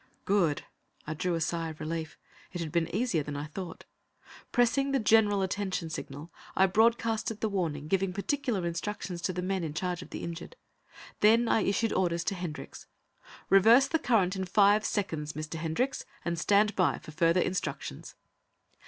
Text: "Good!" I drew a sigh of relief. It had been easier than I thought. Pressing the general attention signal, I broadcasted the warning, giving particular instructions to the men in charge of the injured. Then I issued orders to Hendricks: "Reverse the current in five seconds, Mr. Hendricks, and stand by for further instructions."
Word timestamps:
"Good!" 0.25 0.63
I 1.05 1.13
drew 1.13 1.35
a 1.35 1.39
sigh 1.41 1.69
of 1.69 1.79
relief. 1.79 2.17
It 2.53 2.59
had 2.59 2.71
been 2.71 2.87
easier 2.89 3.21
than 3.21 3.35
I 3.35 3.45
thought. 3.45 3.85
Pressing 4.51 4.93
the 4.93 4.99
general 4.99 5.43
attention 5.43 5.91
signal, 5.91 6.31
I 6.55 6.65
broadcasted 6.65 7.39
the 7.39 7.49
warning, 7.49 7.87
giving 7.87 8.11
particular 8.11 8.65
instructions 8.65 9.21
to 9.21 9.31
the 9.31 9.43
men 9.43 9.63
in 9.63 9.75
charge 9.75 10.01
of 10.01 10.09
the 10.09 10.23
injured. 10.23 10.55
Then 11.19 11.47
I 11.47 11.61
issued 11.61 11.93
orders 11.93 12.23
to 12.23 12.33
Hendricks: 12.33 12.87
"Reverse 13.51 13.87
the 13.87 13.99
current 13.99 14.35
in 14.35 14.45
five 14.45 14.83
seconds, 14.85 15.33
Mr. 15.33 15.59
Hendricks, 15.59 16.03
and 16.25 16.39
stand 16.39 16.75
by 16.75 16.97
for 16.97 17.11
further 17.11 17.39
instructions." 17.41 18.15